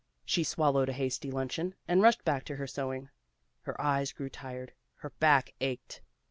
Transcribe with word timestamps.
She 0.25 0.43
swallowed 0.43 0.89
a 0.89 0.93
hasty 0.93 1.29
luncheon 1.29 1.75
and 1.87 2.01
rushed 2.01 2.25
back 2.25 2.43
to 2.45 2.55
her 2.55 2.65
sewing. 2.65 3.09
Her 3.61 3.79
eyes 3.79 4.13
grew 4.13 4.29
tired, 4.29 4.73
her 4.95 5.11
back 5.11 5.53
ached. 5.61 6.01